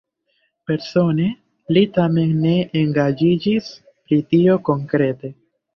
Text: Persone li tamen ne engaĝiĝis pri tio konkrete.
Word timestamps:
Persone 0.69 1.27
li 1.77 1.85
tamen 1.99 2.33
ne 2.47 2.55
engaĝiĝis 2.83 3.73
pri 3.93 4.23
tio 4.35 4.63
konkrete. 4.73 5.37